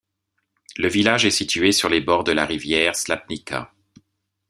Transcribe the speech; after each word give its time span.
Le 0.77 0.87
village 0.87 1.25
est 1.27 1.29
situé 1.29 1.71
sur 1.71 1.87
les 1.87 2.01
bords 2.01 2.23
de 2.23 2.31
la 2.31 2.47
rivière 2.47 2.95
Slapnica. 2.95 3.71